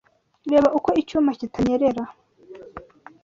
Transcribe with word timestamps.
Reba 0.51 0.67
ko 0.85 0.89
icyuma 1.01 1.29
kitanyerera. 1.39 2.03